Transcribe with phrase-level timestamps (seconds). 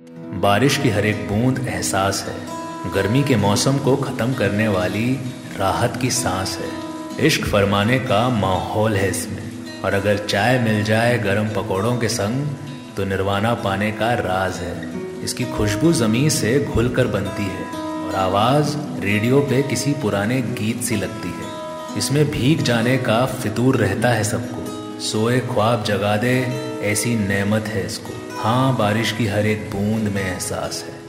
[0.00, 5.18] बारिश की हर एक बूंद एहसास है। गर्मी के मौसम को ख़त्म करने वाली
[5.58, 11.18] राहत की सांस है। इश्क फरमाने का माहौल है इसमें। और अगर चाय मिल जाए
[11.18, 12.46] गर्म पकौड़ों के संग
[12.96, 14.76] तो निर्वाणा पाने का राज है।
[15.24, 17.64] इसकी खुशबू ज़मीन से घुल कर बनती है।
[18.06, 23.76] और आवाज़ रेडियो पे किसी पुराने गीत सी लगती है। इसमें भीग जाने का फितूर
[23.76, 26.38] रहता है सबको। सोए ख्वाब जगा दे,
[26.82, 31.07] ऐसी नेमत है इसको। हाँ बारिश की हर एक बूंद में एहसास है।